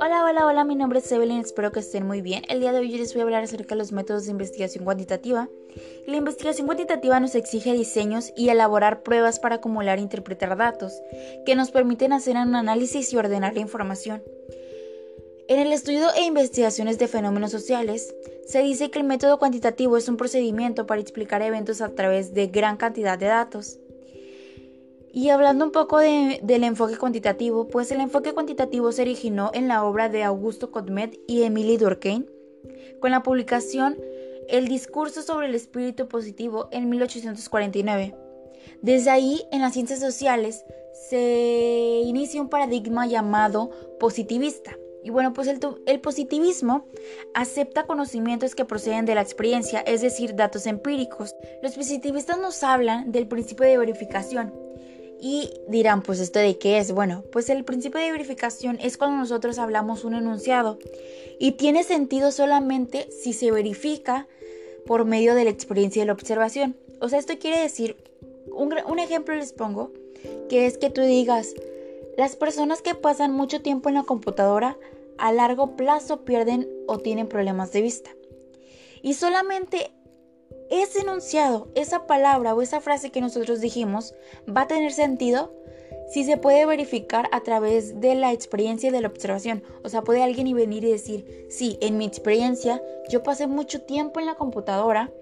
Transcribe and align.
Hola, 0.00 0.24
hola, 0.24 0.46
hola, 0.46 0.64
mi 0.64 0.74
nombre 0.74 0.98
es 0.98 1.12
Evelyn, 1.12 1.38
espero 1.38 1.70
que 1.70 1.78
estén 1.80 2.04
muy 2.06 2.20
bien. 2.20 2.42
El 2.48 2.60
día 2.60 2.72
de 2.72 2.80
hoy 2.80 2.90
les 2.90 3.12
voy 3.12 3.20
a 3.20 3.24
hablar 3.24 3.44
acerca 3.44 3.74
de 3.74 3.78
los 3.78 3.92
métodos 3.92 4.24
de 4.24 4.32
investigación 4.32 4.84
cuantitativa. 4.84 5.48
La 6.06 6.16
investigación 6.16 6.66
cuantitativa 6.66 7.20
nos 7.20 7.36
exige 7.36 7.72
diseños 7.74 8.32
y 8.36 8.48
elaborar 8.48 9.04
pruebas 9.04 9.38
para 9.38 9.56
acumular 9.56 9.98
e 9.98 10.02
interpretar 10.02 10.56
datos, 10.56 11.00
que 11.46 11.54
nos 11.54 11.70
permiten 11.70 12.12
hacer 12.12 12.36
un 12.36 12.56
análisis 12.56 13.12
y 13.12 13.16
ordenar 13.16 13.54
la 13.54 13.60
información. 13.60 14.22
En 15.48 15.58
el 15.58 15.72
estudio 15.72 16.06
e 16.16 16.24
investigaciones 16.24 16.98
de 16.98 17.08
fenómenos 17.08 17.50
sociales, 17.50 18.14
se 18.46 18.62
dice 18.62 18.90
que 18.90 18.98
el 18.98 19.04
método 19.04 19.38
cuantitativo 19.38 19.96
es 19.96 20.08
un 20.08 20.16
procedimiento 20.16 20.86
para 20.86 21.00
explicar 21.00 21.42
eventos 21.42 21.80
a 21.80 21.90
través 21.90 22.32
de 22.32 22.46
gran 22.46 22.76
cantidad 22.76 23.18
de 23.18 23.26
datos. 23.26 23.78
Y 25.14 25.28
hablando 25.28 25.66
un 25.66 25.72
poco 25.72 25.98
del 25.98 26.64
enfoque 26.64 26.96
cuantitativo, 26.96 27.68
pues 27.68 27.90
el 27.92 28.00
enfoque 28.00 28.32
cuantitativo 28.32 28.90
se 28.92 29.02
originó 29.02 29.50
en 29.52 29.68
la 29.68 29.84
obra 29.84 30.08
de 30.08 30.22
Augusto 30.22 30.70
Codmet 30.70 31.20
y 31.28 31.42
Emily 31.42 31.76
Durkheim, 31.76 32.24
con 32.98 33.10
la 33.10 33.22
publicación 33.22 33.98
El 34.48 34.68
discurso 34.68 35.20
sobre 35.20 35.48
el 35.48 35.54
espíritu 35.54 36.08
positivo 36.08 36.68
en 36.72 36.88
1849. 36.88 38.16
Desde 38.80 39.10
ahí, 39.10 39.42
en 39.52 39.60
las 39.60 39.74
ciencias 39.74 40.00
sociales, 40.00 40.64
se 41.10 42.00
inicia 42.06 42.40
un 42.40 42.48
paradigma 42.48 43.06
llamado 43.06 43.70
positivista. 44.00 44.78
Y 45.04 45.10
bueno, 45.10 45.34
pues 45.34 45.46
el, 45.46 45.58
el, 45.86 46.00
positivismo 46.00 46.86
acepta 47.34 47.86
conocimientos 47.86 48.54
que 48.54 48.64
proceden 48.64 49.04
de 49.04 49.16
la 49.16 49.20
experiencia, 49.20 49.80
es 49.80 50.00
decir, 50.00 50.36
datos 50.36 50.66
empíricos. 50.66 51.34
Los 51.62 51.74
positivistas 51.74 52.38
nos 52.38 52.62
hablan 52.62 53.12
del 53.12 53.26
principio 53.26 53.66
de 53.66 53.78
verificación, 53.78 54.54
y 55.24 55.52
dirán, 55.68 56.02
pues 56.02 56.18
esto 56.18 56.40
de 56.40 56.58
qué 56.58 56.78
es? 56.78 56.90
Bueno, 56.90 57.22
pues 57.30 57.48
el 57.48 57.64
principio 57.64 58.00
de 58.00 58.10
verificación 58.10 58.80
es 58.82 58.96
cuando 58.96 59.18
nosotros 59.18 59.56
hablamos 59.60 60.02
un 60.02 60.16
enunciado 60.16 60.80
y 61.38 61.52
tiene 61.52 61.84
sentido 61.84 62.32
solamente 62.32 63.08
si 63.12 63.32
se 63.32 63.52
verifica 63.52 64.26
por 64.84 65.04
medio 65.04 65.36
de 65.36 65.44
la 65.44 65.50
experiencia 65.50 66.02
y 66.02 66.06
la 66.06 66.12
observación. 66.12 66.74
O 67.00 67.08
sea, 67.08 67.20
esto 67.20 67.38
quiere 67.38 67.60
decir, 67.60 67.96
un, 68.52 68.74
un 68.84 68.98
ejemplo 68.98 69.32
les 69.36 69.52
pongo, 69.52 69.92
que 70.48 70.66
es 70.66 70.76
que 70.76 70.90
tú 70.90 71.02
digas, 71.02 71.54
las 72.18 72.34
personas 72.34 72.82
que 72.82 72.96
pasan 72.96 73.32
mucho 73.32 73.62
tiempo 73.62 73.88
en 73.88 73.94
la 73.94 74.02
computadora 74.02 74.76
a 75.18 75.32
largo 75.32 75.76
plazo 75.76 76.24
pierden 76.24 76.68
o 76.88 76.98
tienen 76.98 77.28
problemas 77.28 77.70
de 77.70 77.82
vista. 77.82 78.10
Y 79.02 79.14
solamente 79.14 79.92
ese 80.72 81.00
enunciado, 81.00 81.68
esa 81.74 82.06
palabra 82.06 82.54
o 82.54 82.62
esa 82.62 82.80
frase 82.80 83.10
que 83.10 83.20
nosotros 83.20 83.60
dijimos 83.60 84.14
va 84.48 84.62
a 84.62 84.68
tener 84.68 84.92
sentido 84.92 85.52
si 86.10 86.24
se 86.24 86.38
puede 86.38 86.64
verificar 86.64 87.28
a 87.30 87.42
través 87.42 88.00
de 88.00 88.14
la 88.14 88.32
experiencia 88.32 88.88
y 88.88 88.92
de 88.92 89.02
la 89.02 89.08
observación. 89.08 89.62
O 89.84 89.90
sea, 89.90 90.02
puede 90.02 90.22
alguien 90.22 90.54
venir 90.56 90.84
y 90.84 90.90
decir, 90.90 91.46
sí, 91.50 91.78
en 91.82 91.98
mi 91.98 92.06
experiencia 92.06 92.82
yo 93.10 93.22
pasé 93.22 93.46
mucho 93.46 93.82
tiempo 93.82 94.18
en 94.18 94.26
la 94.26 94.34
computadora 94.34 95.12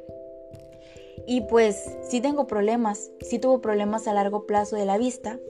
y 1.26 1.42
pues 1.42 1.96
sí 2.02 2.20
tengo 2.20 2.46
problemas, 2.46 3.10
sí 3.20 3.40
tuvo 3.40 3.60
problemas 3.60 4.06
a 4.06 4.14
largo 4.14 4.46
plazo 4.46 4.76
de 4.76 4.84
la 4.84 4.98
vista. 4.98 5.40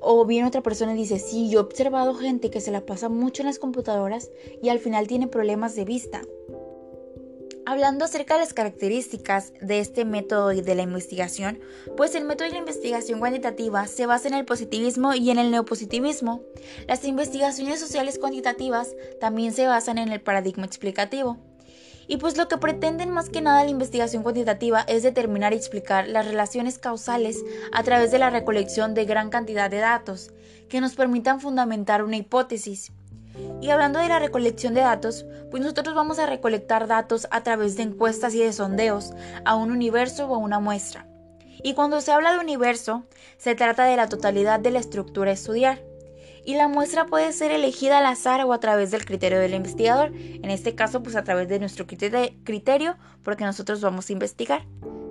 O 0.00 0.24
viene 0.24 0.48
otra 0.48 0.62
persona 0.62 0.94
y 0.94 0.98
dice, 0.98 1.18
sí, 1.18 1.50
yo 1.50 1.60
he 1.60 1.62
observado 1.62 2.14
gente 2.14 2.50
que 2.50 2.60
se 2.60 2.70
la 2.70 2.86
pasa 2.86 3.08
mucho 3.08 3.42
en 3.42 3.46
las 3.46 3.58
computadoras 3.58 4.30
y 4.62 4.68
al 4.68 4.78
final 4.78 5.08
tiene 5.08 5.26
problemas 5.26 5.74
de 5.74 5.84
vista. 5.84 6.22
Hablando 7.68 8.04
acerca 8.04 8.34
de 8.34 8.40
las 8.40 8.54
características 8.54 9.52
de 9.60 9.80
este 9.80 10.04
método 10.04 10.52
y 10.52 10.60
de 10.60 10.76
la 10.76 10.82
investigación, 10.82 11.58
pues 11.96 12.14
el 12.14 12.24
método 12.24 12.46
de 12.46 12.52
la 12.52 12.60
investigación 12.60 13.18
cuantitativa 13.18 13.88
se 13.88 14.06
basa 14.06 14.28
en 14.28 14.34
el 14.34 14.44
positivismo 14.44 15.14
y 15.14 15.30
en 15.30 15.40
el 15.40 15.50
neopositivismo. 15.50 16.42
Las 16.86 17.04
investigaciones 17.04 17.80
sociales 17.80 18.20
cuantitativas 18.20 18.94
también 19.20 19.52
se 19.52 19.66
basan 19.66 19.98
en 19.98 20.12
el 20.12 20.20
paradigma 20.20 20.64
explicativo. 20.64 21.38
Y 22.06 22.18
pues 22.18 22.36
lo 22.36 22.46
que 22.46 22.56
pretenden 22.56 23.10
más 23.10 23.30
que 23.30 23.40
nada 23.40 23.64
la 23.64 23.70
investigación 23.70 24.22
cuantitativa 24.22 24.82
es 24.82 25.02
determinar 25.02 25.52
y 25.52 25.56
explicar 25.56 26.06
las 26.06 26.24
relaciones 26.24 26.78
causales 26.78 27.44
a 27.72 27.82
través 27.82 28.12
de 28.12 28.20
la 28.20 28.30
recolección 28.30 28.94
de 28.94 29.06
gran 29.06 29.28
cantidad 29.28 29.68
de 29.68 29.78
datos, 29.78 30.30
que 30.68 30.80
nos 30.80 30.94
permitan 30.94 31.40
fundamentar 31.40 32.04
una 32.04 32.16
hipótesis. 32.16 32.92
Y 33.60 33.70
hablando 33.70 33.98
de 33.98 34.08
la 34.08 34.18
recolección 34.18 34.74
de 34.74 34.80
datos, 34.80 35.26
pues 35.50 35.62
nosotros 35.62 35.94
vamos 35.94 36.18
a 36.18 36.26
recolectar 36.26 36.86
datos 36.86 37.26
a 37.30 37.42
través 37.42 37.76
de 37.76 37.84
encuestas 37.84 38.34
y 38.34 38.40
de 38.40 38.52
sondeos 38.52 39.12
a 39.44 39.54
un 39.54 39.70
universo 39.70 40.26
o 40.26 40.34
a 40.34 40.38
una 40.38 40.60
muestra. 40.60 41.06
Y 41.62 41.74
cuando 41.74 42.00
se 42.00 42.12
habla 42.12 42.32
de 42.32 42.38
universo, 42.38 43.04
se 43.38 43.54
trata 43.54 43.84
de 43.84 43.96
la 43.96 44.08
totalidad 44.08 44.60
de 44.60 44.70
la 44.70 44.78
estructura 44.78 45.30
a 45.30 45.34
estudiar. 45.34 45.82
Y 46.44 46.54
la 46.54 46.68
muestra 46.68 47.06
puede 47.06 47.32
ser 47.32 47.50
elegida 47.50 47.98
al 47.98 48.06
azar 48.06 48.40
o 48.44 48.52
a 48.52 48.60
través 48.60 48.92
del 48.92 49.04
criterio 49.04 49.40
del 49.40 49.54
investigador. 49.54 50.12
En 50.14 50.50
este 50.50 50.76
caso, 50.76 51.02
pues 51.02 51.16
a 51.16 51.24
través 51.24 51.48
de 51.48 51.58
nuestro 51.58 51.86
criterio, 51.86 52.96
porque 53.24 53.44
nosotros 53.44 53.80
vamos 53.80 54.08
a 54.08 54.12
investigar. 54.12 54.64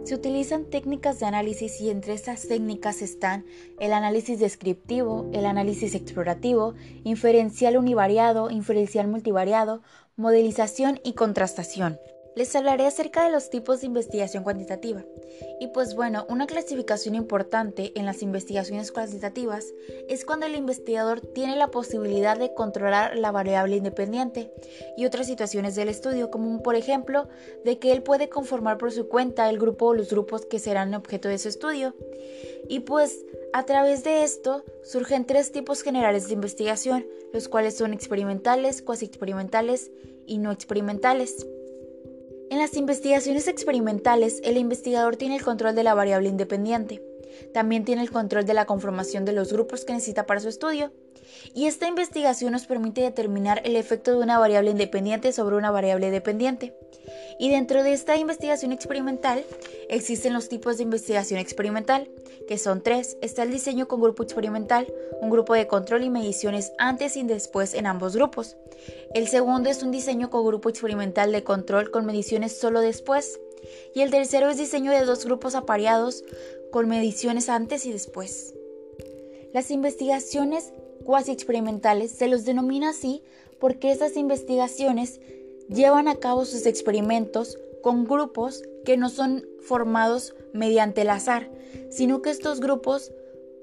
Se 0.05 0.13
utilizan 0.13 0.65
técnicas 0.65 1.19
de 1.19 1.25
análisis 1.25 1.81
y 1.81 1.89
entre 1.89 2.13
estas 2.13 2.47
técnicas 2.47 3.01
están 3.01 3.43
el 3.79 3.91
análisis 3.91 4.37
descriptivo, 4.37 5.27
el 5.33 5.47
análisis 5.47 5.95
explorativo, 5.95 6.75
inferencial 7.03 7.75
univariado, 7.75 8.51
inferencial 8.51 9.07
multivariado, 9.07 9.81
modelización 10.15 10.99
y 11.03 11.13
contrastación 11.13 11.97
les 12.35 12.55
hablaré 12.55 12.85
acerca 12.85 13.23
de 13.25 13.31
los 13.31 13.49
tipos 13.49 13.81
de 13.81 13.87
investigación 13.87 14.43
cuantitativa. 14.43 15.03
Y 15.59 15.67
pues 15.67 15.95
bueno, 15.95 16.25
una 16.29 16.47
clasificación 16.47 17.15
importante 17.15 17.91
en 17.95 18.05
las 18.05 18.21
investigaciones 18.21 18.91
cuantitativas 18.91 19.73
es 20.09 20.25
cuando 20.25 20.45
el 20.45 20.55
investigador 20.55 21.21
tiene 21.21 21.55
la 21.55 21.71
posibilidad 21.71 22.37
de 22.37 22.53
controlar 22.53 23.17
la 23.17 23.31
variable 23.31 23.77
independiente 23.77 24.51
y 24.97 25.05
otras 25.05 25.27
situaciones 25.27 25.75
del 25.75 25.89
estudio, 25.89 26.29
como 26.29 26.61
por 26.61 26.75
ejemplo 26.75 27.27
de 27.63 27.79
que 27.79 27.91
él 27.91 28.03
puede 28.03 28.29
conformar 28.29 28.77
por 28.77 28.91
su 28.91 29.07
cuenta 29.07 29.49
el 29.49 29.57
grupo 29.57 29.87
o 29.87 29.93
los 29.93 30.09
grupos 30.09 30.45
que 30.45 30.59
serán 30.59 30.93
objeto 30.93 31.29
de 31.29 31.37
su 31.37 31.49
estudio. 31.49 31.95
Y 32.67 32.81
pues 32.81 33.25
a 33.53 33.65
través 33.65 34.03
de 34.03 34.23
esto 34.23 34.63
surgen 34.83 35.25
tres 35.25 35.51
tipos 35.51 35.81
generales 35.81 36.27
de 36.27 36.33
investigación, 36.33 37.05
los 37.33 37.47
cuales 37.47 37.77
son 37.77 37.93
experimentales, 37.93 38.81
cuasi 38.81 39.05
experimentales 39.05 39.91
y 40.25 40.39
no 40.39 40.51
experimentales. 40.51 41.45
En 42.51 42.59
las 42.59 42.77
investigaciones 42.77 43.47
experimentales, 43.47 44.39
el 44.43 44.57
investigador 44.57 45.15
tiene 45.15 45.35
el 45.37 45.43
control 45.43 45.73
de 45.73 45.83
la 45.83 45.95
variable 45.95 46.29
independiente. 46.29 47.01
También 47.53 47.85
tiene 47.85 48.03
el 48.03 48.11
control 48.11 48.45
de 48.45 48.53
la 48.53 48.65
conformación 48.65 49.25
de 49.25 49.33
los 49.33 49.51
grupos 49.51 49.83
que 49.83 49.93
necesita 49.93 50.25
para 50.25 50.39
su 50.39 50.49
estudio. 50.49 50.91
Y 51.55 51.65
esta 51.65 51.87
investigación 51.87 52.51
nos 52.51 52.67
permite 52.67 53.01
determinar 53.01 53.61
el 53.65 53.75
efecto 53.75 54.11
de 54.11 54.23
una 54.23 54.37
variable 54.37 54.71
independiente 54.71 55.31
sobre 55.31 55.55
una 55.55 55.71
variable 55.71 56.11
dependiente. 56.11 56.75
Y 57.39 57.49
dentro 57.49 57.83
de 57.83 57.93
esta 57.93 58.17
investigación 58.17 58.71
experimental 58.71 59.43
existen 59.89 60.33
los 60.33 60.49
tipos 60.49 60.77
de 60.77 60.83
investigación 60.83 61.39
experimental, 61.39 62.07
que 62.47 62.57
son 62.57 62.81
tres. 62.81 63.17
Está 63.21 63.43
el 63.43 63.51
diseño 63.51 63.87
con 63.87 64.01
grupo 64.01 64.23
experimental, 64.23 64.91
un 65.21 65.29
grupo 65.29 65.53
de 65.53 65.67
control 65.67 66.03
y 66.03 66.09
mediciones 66.09 66.73
antes 66.77 67.17
y 67.17 67.23
después 67.23 67.73
en 67.73 67.87
ambos 67.87 68.15
grupos. 68.15 68.55
El 69.13 69.27
segundo 69.27 69.69
es 69.69 69.83
un 69.83 69.91
diseño 69.91 70.29
con 70.29 70.45
grupo 70.45 70.69
experimental 70.69 71.31
de 71.31 71.43
control 71.43 71.91
con 71.91 72.05
mediciones 72.05 72.57
solo 72.57 72.81
después. 72.81 73.39
Y 73.93 74.01
el 74.01 74.11
tercero 74.11 74.49
es 74.49 74.57
diseño 74.57 74.91
de 74.91 75.05
dos 75.05 75.25
grupos 75.25 75.55
apareados 75.55 76.23
con 76.71 76.87
mediciones 76.87 77.49
antes 77.49 77.85
y 77.85 77.91
después. 77.91 78.53
Las 79.53 79.71
investigaciones 79.71 80.73
cuasi 81.05 81.31
experimentales 81.31 82.11
se 82.11 82.27
los 82.27 82.45
denomina 82.45 82.89
así 82.89 83.23
porque 83.59 83.91
estas 83.91 84.17
investigaciones 84.17 85.21
llevan 85.69 86.07
a 86.07 86.15
cabo 86.15 86.45
sus 86.45 86.65
experimentos 86.65 87.57
con 87.81 88.05
grupos 88.05 88.63
que 88.83 88.97
no 88.97 89.09
son 89.09 89.45
formados 89.59 90.35
mediante 90.53 91.01
el 91.01 91.09
azar, 91.09 91.49
sino 91.89 92.21
que 92.21 92.29
estos 92.29 92.59
grupos 92.59 93.11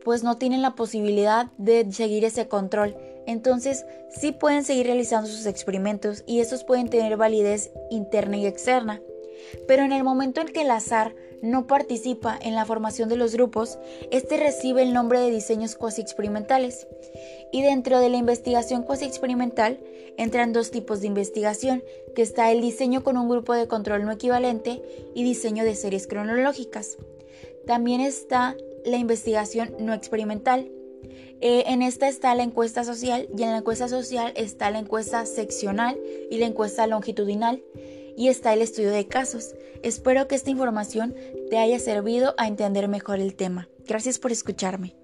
pues 0.05 0.25
no 0.25 0.37
tienen 0.37 0.63
la 0.63 0.75
posibilidad 0.75 1.53
de 1.59 1.91
seguir 1.93 2.25
ese 2.25 2.49
control. 2.49 2.97
Entonces 3.27 3.85
sí 4.11 4.33
pueden 4.33 4.65
seguir 4.65 4.87
realizando 4.87 5.29
sus 5.29 5.47
experimentos 5.47 6.25
y 6.27 6.41
estos 6.41 6.65
pueden 6.65 6.89
tener 6.89 7.17
validez 7.17 7.71
interna 7.91 8.37
y 8.37 8.47
externa. 8.47 9.01
Pero 9.67 9.85
en 9.85 9.93
el 9.93 10.05
momento 10.05 10.41
en 10.41 10.49
que 10.49 10.63
el 10.63 10.71
azar 10.71 11.15
no 11.43 11.67
participa 11.67 12.39
en 12.41 12.55
la 12.55 12.65
formación 12.65 13.09
de 13.09 13.17
los 13.17 13.35
grupos, 13.35 13.79
este 14.11 14.37
recibe 14.37 14.83
el 14.83 14.95
nombre 14.95 15.21
de 15.21 15.31
diseños 15.31 15.75
cuasi 15.75 16.01
experimentales. 16.01 16.87
Y 17.53 17.63
dentro 17.63 17.99
de 17.99 18.09
la 18.09 18.17
investigación 18.17 18.85
cuasi 18.85 19.05
experimental 19.05 19.81
entran 20.17 20.53
dos 20.53 20.71
tipos 20.71 21.01
de 21.01 21.09
investigación, 21.09 21.83
que 22.15 22.23
está 22.23 22.51
el 22.51 22.61
diseño 22.61 23.03
con 23.03 23.17
un 23.17 23.29
grupo 23.29 23.53
de 23.55 23.69
control 23.69 24.05
no 24.05 24.13
equivalente 24.13 24.83
y 25.15 25.25
diseño 25.25 25.65
de 25.65 25.75
series 25.75 26.07
cronológicas. 26.07 26.97
También 27.67 28.01
está 28.01 28.57
la 28.85 28.97
investigación 28.97 29.75
no 29.79 29.95
experimental. 29.95 30.71
Eh, 31.41 31.65
en 31.67 31.83
esta 31.83 32.09
está 32.09 32.35
la 32.37 32.45
encuesta 32.45 32.85
social 32.85 33.29
y 33.37 33.43
en 33.43 33.51
la 33.51 33.59
encuesta 33.59 33.89
social 33.89 34.33
está 34.37 34.71
la 34.71 34.79
encuesta 34.79 35.27
seccional 35.27 35.99
y 36.31 36.39
la 36.39 36.47
encuesta 36.47 36.87
longitudinal 36.87 37.65
y 38.17 38.29
está 38.29 38.53
el 38.53 38.63
estudio 38.63 38.91
de 38.91 39.09
casos. 39.09 39.55
Espero 39.83 40.29
que 40.29 40.35
esta 40.35 40.51
información 40.51 41.15
te 41.51 41.59
haya 41.59 41.79
servido 41.79 42.35
a 42.39 42.47
entender 42.47 42.89
mejor 42.89 43.21
el 43.21 43.35
tema. 43.35 43.69
Gracias 43.87 44.19
por 44.19 44.33
escucharme. 44.33 44.95